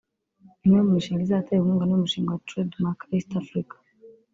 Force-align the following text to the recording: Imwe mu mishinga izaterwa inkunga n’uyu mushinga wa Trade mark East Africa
Imwe 0.65 0.79
mu 0.85 0.91
mishinga 0.95 1.21
izaterwa 1.25 1.59
inkunga 1.65 1.83
n’uyu 1.85 2.03
mushinga 2.03 2.31
wa 2.33 2.41
Trade 2.47 2.75
mark 2.83 2.99
East 3.13 3.31
Africa 3.41 3.75